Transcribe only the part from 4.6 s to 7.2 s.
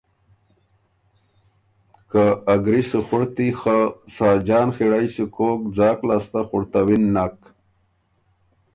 خِړئ سُو کوک ځاک لاسته خُړتَوِن